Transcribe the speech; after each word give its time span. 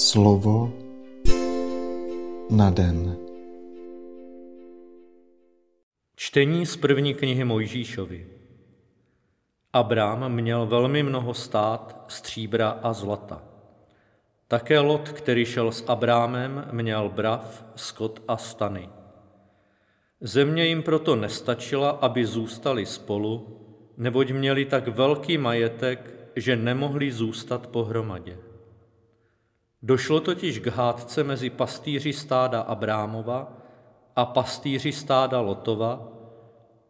Slovo 0.00 0.72
na 2.50 2.70
den. 2.70 3.16
Čtení 6.16 6.66
z 6.66 6.76
první 6.76 7.14
knihy 7.14 7.44
Mojžíšovi. 7.44 8.26
Abrám 9.72 10.32
měl 10.32 10.66
velmi 10.66 11.02
mnoho 11.02 11.34
stát, 11.34 12.04
stříbra 12.08 12.70
a 12.70 12.92
zlata. 12.92 13.42
Také 14.48 14.80
Lot, 14.80 15.08
který 15.08 15.44
šel 15.44 15.72
s 15.72 15.84
Abrámem, 15.86 16.68
měl 16.72 17.08
brav, 17.08 17.64
skot 17.76 18.22
a 18.28 18.36
stany. 18.36 18.88
Země 20.20 20.66
jim 20.66 20.82
proto 20.82 21.16
nestačila, 21.16 21.90
aby 21.90 22.26
zůstali 22.26 22.86
spolu, 22.86 23.60
neboť 23.96 24.30
měli 24.30 24.64
tak 24.64 24.88
velký 24.88 25.38
majetek, 25.38 26.14
že 26.36 26.56
nemohli 26.56 27.12
zůstat 27.12 27.66
pohromadě. 27.66 28.49
Došlo 29.82 30.20
totiž 30.20 30.58
k 30.58 30.66
hádce 30.66 31.24
mezi 31.24 31.50
pastýři 31.50 32.12
stáda 32.12 32.60
Abrámova 32.60 33.56
a 34.16 34.26
pastýři 34.26 34.92
stáda 34.92 35.40
Lotova, 35.40 36.12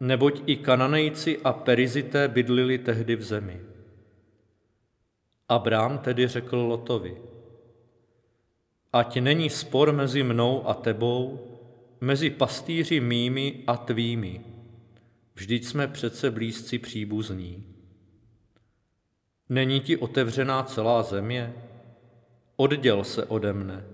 neboť 0.00 0.42
i 0.46 0.56
Kananejci 0.56 1.38
a 1.44 1.52
Perizité 1.52 2.28
bydlili 2.28 2.78
tehdy 2.78 3.16
v 3.16 3.22
zemi. 3.22 3.60
Abrám 5.48 5.98
tedy 5.98 6.28
řekl 6.28 6.56
Lotovi, 6.56 7.22
ať 8.92 9.20
není 9.20 9.50
spor 9.50 9.92
mezi 9.92 10.22
mnou 10.22 10.68
a 10.68 10.74
tebou, 10.74 11.40
mezi 12.00 12.30
pastýři 12.30 13.00
mými 13.00 13.64
a 13.66 13.76
tvými. 13.76 14.44
Vždyť 15.34 15.64
jsme 15.64 15.88
přece 15.88 16.30
blízci 16.30 16.78
příbuzní. 16.78 17.64
Není 19.48 19.80
ti 19.80 19.96
otevřená 19.96 20.62
celá 20.62 21.02
země? 21.02 21.54
Odděl 22.56 23.04
se 23.04 23.24
ode 23.24 23.52
mne. 23.52 23.84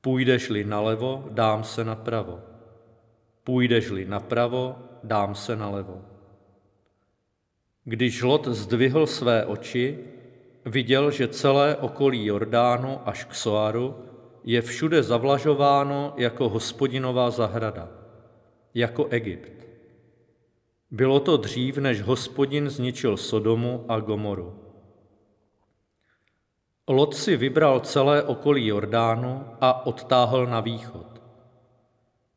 Půjdeš-li 0.00 0.64
nalevo, 0.64 1.24
dám 1.30 1.64
se 1.64 1.84
napravo. 1.84 2.40
Půjdeš-li 3.44 4.04
napravo, 4.04 4.76
dám 5.04 5.34
se 5.34 5.56
nalevo. 5.56 6.02
Když 7.84 8.22
Lot 8.22 8.48
zdvihl 8.48 9.06
své 9.06 9.44
oči, 9.44 9.98
viděl, 10.64 11.10
že 11.10 11.28
celé 11.28 11.76
okolí 11.76 12.26
Jordánu 12.26 13.08
až 13.08 13.24
k 13.24 13.34
Soaru 13.34 13.96
je 14.44 14.62
všude 14.62 15.02
zavlažováno 15.02 16.14
jako 16.16 16.48
hospodinová 16.48 17.30
zahrada, 17.30 17.88
jako 18.74 19.06
Egypt. 19.06 19.66
Bylo 20.90 21.20
to 21.20 21.36
dřív, 21.36 21.78
než 21.78 22.02
hospodin 22.02 22.70
zničil 22.70 23.16
Sodomu 23.16 23.84
a 23.88 24.00
Gomoru. 24.00 24.63
Lot 26.88 27.14
si 27.14 27.36
vybral 27.36 27.80
celé 27.80 28.22
okolí 28.22 28.66
Jordánu 28.66 29.44
a 29.60 29.86
odtáhl 29.86 30.46
na 30.46 30.60
východ. 30.60 31.06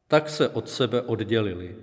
Tak 0.08 0.30
se 0.30 0.50
od 0.50 0.70
sebe 0.70 1.02
oddělili. 1.02 1.76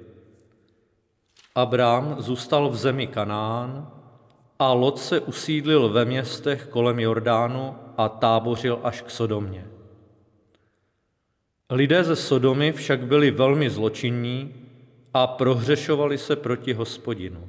Abrám 1.55 2.17
zůstal 2.19 2.69
v 2.69 2.77
zemi 2.77 3.07
Kanán 3.07 3.91
a 4.59 4.73
Lot 4.73 4.99
se 4.99 5.21
usídlil 5.21 5.89
ve 5.89 6.05
městech 6.05 6.67
kolem 6.67 7.01
Jordánu 7.01 7.77
a 7.97 8.09
tábořil 8.09 8.81
až 8.83 9.03
k 9.03 9.11
Sodomě. 9.11 9.67
Lidé 11.71 12.05
ze 12.05 12.17
Sodomy 12.17 12.73
však 12.73 13.07
byli 13.07 13.31
velmi 13.31 13.71
zločinní 13.71 14.55
a 15.15 15.27
prohřešovali 15.27 16.19
se 16.19 16.37
proti 16.37 16.73
hospodinu. 16.73 17.49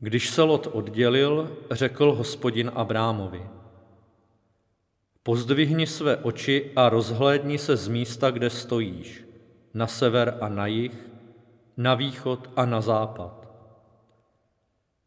Když 0.00 0.30
se 0.30 0.42
Lot 0.42 0.68
oddělil, 0.72 1.56
řekl 1.70 2.12
hospodin 2.12 2.70
Abrámovi, 2.74 3.42
pozdvihni 5.22 5.86
své 5.86 6.16
oči 6.16 6.70
a 6.76 6.88
rozhlédni 6.88 7.58
se 7.58 7.76
z 7.76 7.88
místa, 7.88 8.30
kde 8.30 8.50
stojíš, 8.50 9.24
na 9.74 9.86
sever 9.86 10.38
a 10.40 10.48
na 10.48 10.66
jih, 10.66 11.10
na 11.76 11.94
východ 11.94 12.50
a 12.56 12.66
na 12.66 12.80
západ. 12.80 13.48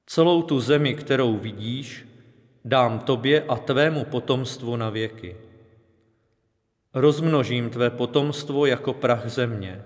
Celou 0.05 0.41
tu 0.41 0.59
zemi, 0.59 0.95
kterou 0.95 1.37
vidíš, 1.37 2.07
dám 2.65 2.99
tobě 2.99 3.43
a 3.43 3.55
tvému 3.55 4.05
potomstvu 4.05 4.75
na 4.75 4.89
věky. 4.89 5.37
Rozmnožím 6.93 7.69
tvé 7.69 7.89
potomstvo 7.89 8.65
jako 8.65 8.93
prach 8.93 9.29
země. 9.29 9.83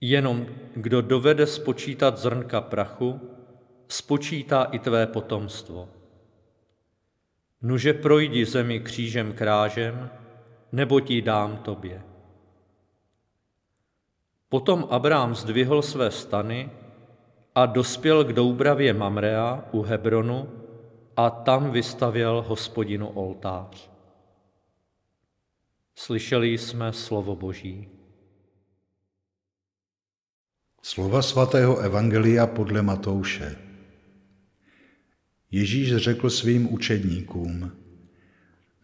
Jenom 0.00 0.46
kdo 0.74 1.02
dovede 1.02 1.46
spočítat 1.46 2.18
zrnka 2.18 2.60
prachu, 2.60 3.20
spočítá 3.90 4.64
i 4.64 4.78
tvé 4.78 5.06
potomstvo. 5.06 5.88
Nuže 7.62 7.92
projdi 7.94 8.44
zemi 8.46 8.80
křížem 8.80 9.32
krážem, 9.32 10.10
nebo 10.72 11.00
ti 11.00 11.22
dám 11.22 11.56
tobě. 11.56 12.02
Potom 14.48 14.88
Abrám 14.90 15.34
zdvihl 15.34 15.82
své 15.82 16.10
stany 16.10 16.70
a 17.54 17.66
dospěl 17.66 18.24
k 18.24 18.32
Doubravě 18.32 18.94
Mamrea 18.94 19.64
u 19.72 19.82
Hebronu 19.82 20.48
a 21.16 21.30
tam 21.30 21.70
vystavěl 21.70 22.44
hospodinu 22.48 23.08
oltář. 23.08 23.90
Slyšeli 25.94 26.58
jsme 26.58 26.92
slovo 26.92 27.36
Boží. 27.36 27.88
Slova 30.82 31.22
svatého 31.22 31.78
Evangelia 31.78 32.46
podle 32.46 32.82
Matouše. 32.82 33.69
Ježíš 35.50 35.96
řekl 35.96 36.30
svým 36.30 36.74
učedníkům, 36.74 37.72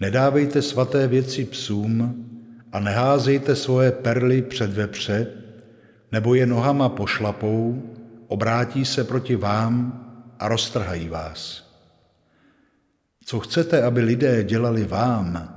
nedávejte 0.01 0.63
svaté 0.63 1.09
věci 1.09 1.45
psům 1.45 2.27
a 2.73 2.81
neházejte 2.81 3.57
svoje 3.57 3.93
perly 3.93 4.43
před 4.43 4.73
vepře, 4.73 5.27
nebo 6.13 6.35
je 6.35 6.47
nohama 6.47 6.89
pošlapou, 6.89 7.83
obrátí 8.27 8.85
se 8.85 9.05
proti 9.05 9.37
vám 9.37 10.03
a 10.39 10.49
roztrhají 10.49 11.09
vás. 11.09 11.67
Co 13.25 13.41
chcete, 13.41 13.83
aby 13.83 14.01
lidé 14.01 14.45
dělali 14.45 14.85
vám, 14.85 15.53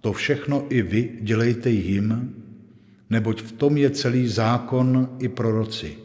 to 0.00 0.12
všechno 0.12 0.66
i 0.68 0.82
vy 0.82 1.18
dělejte 1.20 1.70
jim, 1.70 2.34
neboť 3.10 3.42
v 3.42 3.52
tom 3.52 3.76
je 3.76 3.90
celý 3.90 4.28
zákon 4.28 5.16
i 5.18 5.28
proroci. 5.28 5.96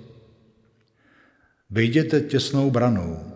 Vejděte 1.69 2.21
těsnou 2.21 2.71
branou, 2.71 3.30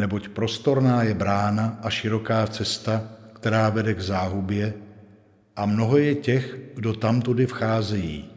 neboť 0.00 0.28
prostorná 0.28 1.02
je 1.02 1.14
brána 1.14 1.78
a 1.82 1.90
široká 1.90 2.46
cesta, 2.46 3.04
která 3.32 3.70
vede 3.70 3.94
k 3.94 4.00
záhubě, 4.00 4.74
a 5.56 5.66
mnoho 5.66 5.96
je 5.96 6.14
těch, 6.14 6.56
kdo 6.74 6.94
tam 6.94 7.22
tudy 7.22 7.46
vcházejí. 7.46 8.30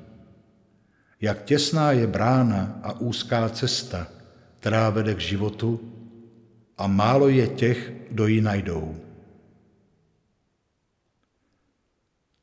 Jak 1.21 1.43
těsná 1.43 1.91
je 1.91 2.07
brána 2.07 2.79
a 2.83 2.99
úzká 2.99 3.49
cesta, 3.49 4.07
která 4.59 4.89
vede 4.89 5.15
k 5.15 5.19
životu, 5.19 5.93
a 6.77 6.87
málo 6.87 7.29
je 7.29 7.47
těch, 7.47 7.91
kdo 8.11 8.27
ji 8.27 8.41
najdou. 8.41 8.97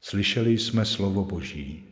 Slyšeli 0.00 0.58
jsme 0.58 0.84
slovo 0.84 1.24
Boží. 1.24 1.89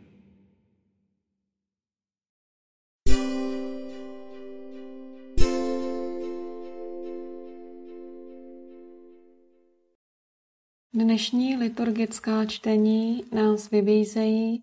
Dnešní 10.99 11.57
liturgická 11.57 12.45
čtení 12.45 13.25
nás 13.33 13.71
vybízejí, 13.71 14.63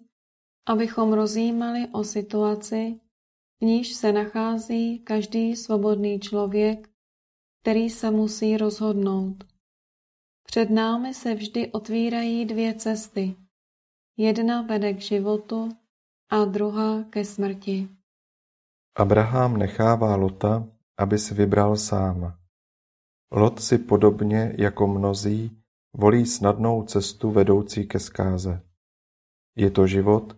abychom 0.67 1.13
rozjímali 1.13 1.87
o 1.91 2.03
situaci, 2.03 2.99
v 3.61 3.65
níž 3.65 3.93
se 3.93 4.11
nachází 4.11 4.99
každý 4.99 5.55
svobodný 5.55 6.19
člověk, 6.19 6.89
který 7.61 7.89
se 7.89 8.11
musí 8.11 8.57
rozhodnout. 8.57 9.43
Před 10.47 10.69
námi 10.69 11.13
se 11.13 11.35
vždy 11.35 11.71
otvírají 11.71 12.45
dvě 12.45 12.73
cesty. 12.73 13.35
Jedna 14.17 14.61
vede 14.61 14.93
k 14.93 15.01
životu 15.01 15.69
a 16.29 16.45
druhá 16.45 17.03
ke 17.03 17.25
smrti. 17.25 17.89
Abraham 18.95 19.57
nechává 19.57 20.15
Lota, 20.15 20.67
aby 20.97 21.17
si 21.17 21.33
vybral 21.33 21.77
sám. 21.77 22.37
Lot 23.31 23.59
si 23.59 23.77
podobně 23.77 24.55
jako 24.57 24.87
mnozí 24.87 25.64
volí 25.97 26.25
snadnou 26.25 26.83
cestu 26.83 27.31
vedoucí 27.31 27.87
ke 27.87 27.99
zkáze. 27.99 28.61
Je 29.55 29.71
to 29.71 29.87
život, 29.87 30.37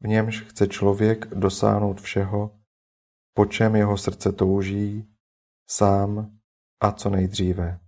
v 0.00 0.08
němž 0.08 0.40
chce 0.40 0.66
člověk 0.66 1.26
dosáhnout 1.26 2.00
všeho, 2.00 2.58
po 3.34 3.46
čem 3.46 3.76
jeho 3.76 3.98
srdce 3.98 4.32
touží, 4.32 5.08
sám 5.70 6.38
a 6.80 6.92
co 6.92 7.10
nejdříve. 7.10 7.80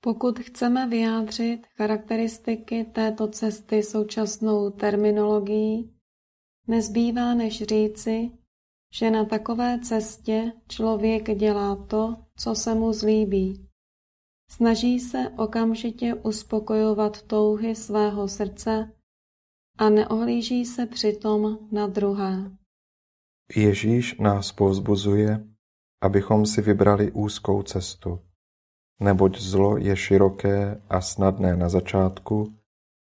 Pokud 0.00 0.38
chceme 0.38 0.88
vyjádřit 0.88 1.66
charakteristiky 1.66 2.84
této 2.84 3.28
cesty 3.28 3.82
současnou 3.82 4.70
terminologií, 4.70 5.96
nezbývá 6.66 7.34
než 7.34 7.62
říci, 7.62 8.30
že 8.92 9.10
na 9.10 9.24
takové 9.24 9.80
cestě 9.80 10.52
člověk 10.68 11.38
dělá 11.38 11.76
to, 11.86 12.16
co 12.36 12.54
se 12.54 12.74
mu 12.74 12.92
zlíbí. 12.92 13.69
Snaží 14.52 15.00
se 15.00 15.28
okamžitě 15.36 16.14
uspokojovat 16.14 17.22
touhy 17.22 17.74
svého 17.76 18.28
srdce 18.28 18.92
a 19.78 19.88
neohlíží 19.88 20.64
se 20.64 20.86
přitom 20.86 21.58
na 21.72 21.86
druhé. 21.86 22.50
Ježíš 23.56 24.18
nás 24.18 24.52
povzbuzuje, 24.52 25.46
abychom 26.02 26.46
si 26.46 26.62
vybrali 26.62 27.12
úzkou 27.12 27.62
cestu, 27.62 28.20
neboť 29.00 29.38
zlo 29.38 29.76
je 29.76 29.96
široké 29.96 30.82
a 30.88 31.00
snadné 31.00 31.56
na 31.56 31.68
začátku, 31.68 32.54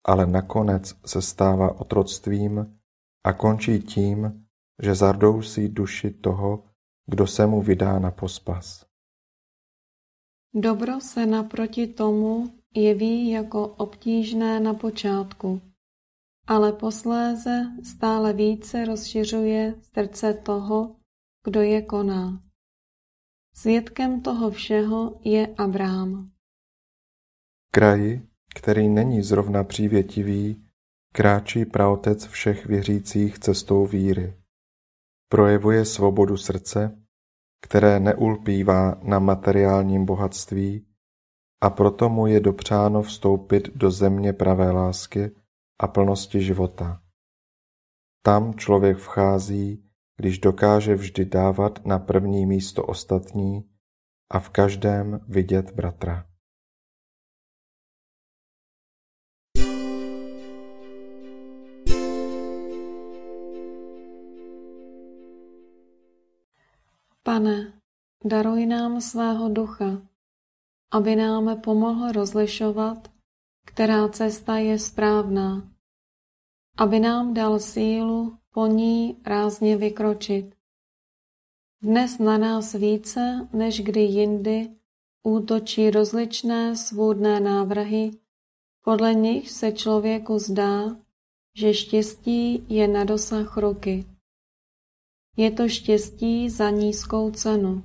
ale 0.05 0.27
nakonec 0.27 0.95
se 1.07 1.23
stává 1.23 1.81
otroctvím 1.81 2.79
a 3.25 3.33
končí 3.33 3.83
tím, 3.83 4.47
že 4.83 4.95
zardousí 4.95 5.69
duši 5.69 6.11
toho, 6.11 6.65
kdo 7.07 7.27
se 7.27 7.47
mu 7.47 7.63
vydá 7.63 7.99
na 7.99 8.11
pospas. 8.11 8.94
Dobro 10.57 11.01
se 11.01 11.27
naproti 11.27 11.87
tomu 11.87 12.55
jeví 12.75 13.31
jako 13.31 13.69
obtížné 13.69 14.61
na 14.61 14.75
počátku, 14.75 15.61
ale 16.47 16.73
posléze 16.73 17.63
stále 17.83 18.33
více 18.33 18.85
rozšiřuje 18.85 19.75
srdce 19.95 20.35
toho, 20.35 20.97
kdo 21.45 21.61
je 21.61 21.83
koná. 21.83 22.43
Svědkem 23.55 24.23
toho 24.23 24.51
všeho 24.51 25.21
je 25.25 25.55
Abrám. 25.59 26.31
Kraji, 27.71 28.29
který 28.55 28.89
není 28.89 29.23
zrovna 29.23 29.65
přívětivý, 29.65 30.67
kráčí 31.13 31.65
praotec 31.65 32.27
všech 32.27 32.67
věřících 32.67 33.39
cestou 33.39 33.87
víry. 33.87 34.37
Projevuje 35.29 35.85
svobodu 35.85 36.37
srdce, 36.37 37.04
které 37.65 38.01
neulpívá 38.01 38.99
na 39.03 39.19
materiálním 39.19 40.05
bohatství 40.05 40.87
a 41.61 41.71
proto 41.71 42.09
mu 42.09 42.27
je 42.27 42.41
dopřáno 42.41 43.03
vstoupit 43.03 43.77
do 43.77 43.91
země 43.91 44.33
pravé 44.33 44.71
lásky 44.71 45.31
a 45.81 45.87
plnosti 45.89 46.43
života. 46.43 47.01
Tam 48.23 48.55
člověk 48.55 48.99
vchází, 48.99 49.85
když 50.17 50.39
dokáže 50.39 50.95
vždy 50.95 51.25
dávat 51.25 51.87
na 51.87 51.99
první 51.99 52.47
místo 52.47 52.85
ostatní 52.85 53.65
a 54.31 54.39
v 54.41 54.51
každém 54.51 55.21
vidět 55.29 55.71
bratra. 55.71 56.27
Pane, 67.27 67.73
daruj 68.25 68.67
nám 68.67 69.01
svého 69.01 69.49
ducha, 69.49 70.03
aby 70.93 71.17
nám 71.17 71.61
pomohl 71.61 72.13
rozlišovat, 72.13 73.11
která 73.67 74.09
cesta 74.09 74.57
je 74.57 74.79
správná, 74.79 75.73
aby 76.77 77.01
nám 77.01 77.35
dal 77.35 77.59
sílu 77.59 78.39
po 78.55 78.67
ní 78.67 79.21
rázně 79.27 79.77
vykročit. 79.77 80.55
Dnes 81.83 82.19
na 82.19 82.39
nás 82.39 82.73
více 82.73 83.49
než 83.53 83.81
kdy 83.81 84.01
jindy 84.01 84.71
útočí 85.23 85.91
rozličné 85.91 86.77
svůdné 86.77 87.41
návrhy, 87.41 88.11
podle 88.85 89.15
nich 89.15 89.51
se 89.51 89.73
člověku 89.73 90.39
zdá, 90.39 90.97
že 91.57 91.75
štěstí 91.75 92.67
je 92.69 92.89
na 92.89 93.05
dosah 93.05 93.57
ruky. 93.57 94.14
Je 95.37 95.51
to 95.51 95.69
štěstí 95.69 96.51
za 96.51 96.71
nízkou 96.71 97.31
cenu. 97.31 97.83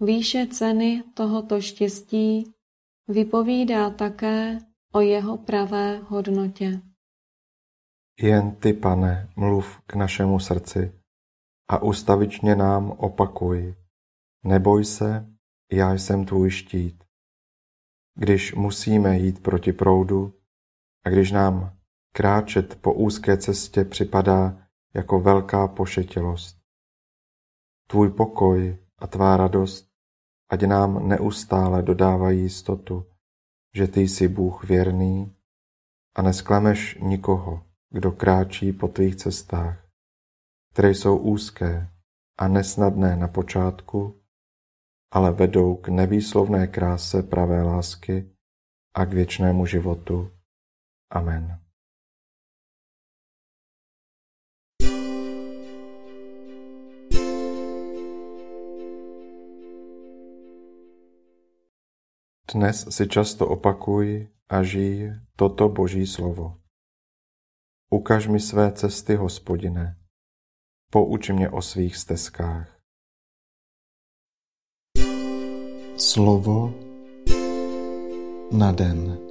Výše 0.00 0.46
ceny 0.46 1.02
tohoto 1.14 1.60
štěstí 1.60 2.52
vypovídá 3.08 3.90
také 3.90 4.58
o 4.92 5.00
jeho 5.00 5.38
pravé 5.38 5.98
hodnotě. 5.98 6.80
Jen 8.20 8.56
ty, 8.56 8.72
pane, 8.72 9.28
mluv 9.36 9.80
k 9.86 9.94
našemu 9.94 10.38
srdci 10.38 10.92
a 11.68 11.82
ustavičně 11.82 12.56
nám 12.56 12.90
opakuj. 12.90 13.74
Neboj 14.44 14.84
se, 14.84 15.26
já 15.72 15.92
jsem 15.92 16.24
tvůj 16.24 16.50
štít. 16.50 17.04
Když 18.14 18.54
musíme 18.54 19.18
jít 19.18 19.42
proti 19.42 19.72
proudu 19.72 20.34
a 21.04 21.10
když 21.10 21.32
nám 21.32 21.76
kráčet 22.12 22.80
po 22.80 22.94
úzké 22.94 23.36
cestě 23.36 23.84
připadá 23.84 24.65
jako 24.96 25.20
velká 25.20 25.68
pošetilost. 25.68 26.56
Tvůj 27.86 28.10
pokoj 28.10 28.78
a 28.98 29.06
tvá 29.06 29.36
radost 29.36 29.88
ať 30.50 30.62
nám 30.62 31.08
neustále 31.08 31.82
dodávají 31.82 32.40
jistotu, 32.40 33.06
že 33.74 33.86
ty 33.86 34.00
jsi 34.00 34.28
Bůh 34.28 34.64
věrný 34.64 35.36
a 36.16 36.22
nesklameš 36.22 36.98
nikoho, 37.00 37.66
kdo 37.90 38.12
kráčí 38.12 38.72
po 38.72 38.88
tvých 38.88 39.16
cestách, 39.16 39.86
které 40.72 40.90
jsou 40.90 41.18
úzké 41.18 41.90
a 42.38 42.48
nesnadné 42.48 43.16
na 43.16 43.28
počátku, 43.28 44.20
ale 45.12 45.32
vedou 45.32 45.76
k 45.76 45.88
nevýslovné 45.88 46.66
kráse 46.66 47.22
pravé 47.22 47.62
lásky 47.62 48.30
a 48.94 49.04
k 49.04 49.12
věčnému 49.12 49.66
životu. 49.66 50.30
Amen. 51.10 51.65
Dnes 62.46 62.86
si 62.94 63.10
často 63.10 63.42
opakuj 63.42 64.30
a 64.46 64.62
žij 64.62 65.18
toto 65.34 65.66
Boží 65.66 66.06
slovo. 66.06 66.62
Ukaž 67.90 68.30
mi 68.30 68.40
své 68.40 68.72
cesty, 68.72 69.18
hospodine. 69.18 69.98
Pouč 70.90 71.30
mě 71.30 71.50
o 71.50 71.62
svých 71.62 71.96
stezkách. 71.96 72.78
Slovo 75.96 76.74
na 78.52 78.72
den. 78.72 79.25